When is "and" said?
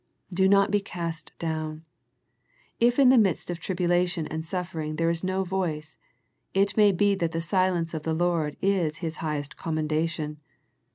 4.25-4.43